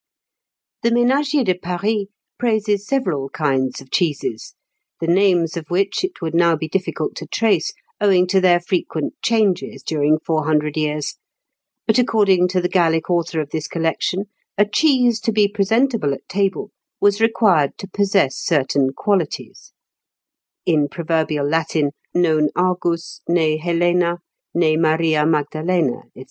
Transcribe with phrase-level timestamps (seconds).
[0.81, 2.07] The "Ménagier de Paris"
[2.39, 4.55] praises several kinds of cheeses,
[4.99, 9.13] the names of which it would now be difficult to trace, owing to their frequent
[9.21, 11.19] changes during four hundred years;
[11.85, 14.23] but, according to the Gallic author of this collection,
[14.57, 19.71] a cheese to be presentable at table, was required to possess certain qualities
[20.65, 24.17] (in proverbial Latin, "Non Argus, nee Helena,
[24.55, 26.19] nee Maria Magdalena," &c.)